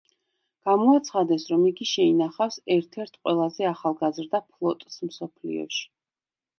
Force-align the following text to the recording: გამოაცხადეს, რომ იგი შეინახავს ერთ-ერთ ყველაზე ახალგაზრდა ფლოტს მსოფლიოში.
გამოაცხადეს, 0.69 1.45
რომ 1.51 1.67
იგი 1.73 1.87
შეინახავს 1.91 2.59
ერთ-ერთ 2.79 3.21
ყველაზე 3.23 3.71
ახალგაზრდა 3.75 4.45
ფლოტს 4.51 5.03
მსოფლიოში. 5.11 5.91